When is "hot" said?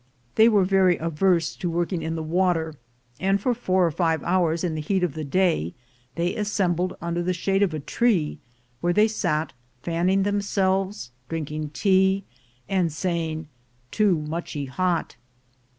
14.65-15.17